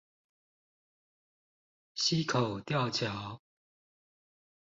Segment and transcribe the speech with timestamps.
[1.93, 3.39] 溪口吊橋